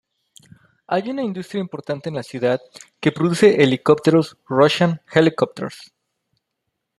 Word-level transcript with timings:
Hay 0.87 1.11
una 1.11 1.21
industria 1.21 1.61
importante 1.61 2.09
en 2.09 2.15
la 2.15 2.23
ciudad 2.23 2.59
que 2.99 3.11
produce 3.11 3.61
helicópteros 3.61 4.35
Russian 4.49 4.99
Helicopters. 5.13 5.93